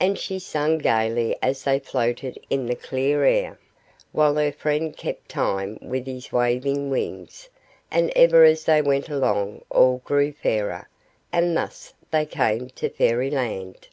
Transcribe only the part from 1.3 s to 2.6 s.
as they floated